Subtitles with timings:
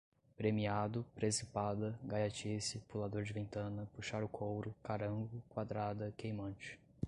[0.35, 6.79] premiado, presepada, gaiatice, pulador de ventana, puxar o couro, carango, quadrada, queimante